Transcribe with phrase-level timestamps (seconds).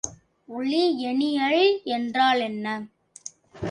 [0.49, 1.63] ஒளியனியல்
[1.91, 2.65] என்றால் என்ன?